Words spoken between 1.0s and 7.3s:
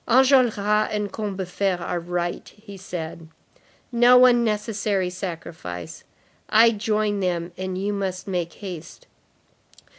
Combeferre are right," said he; "no unnecessary sacrifice. I join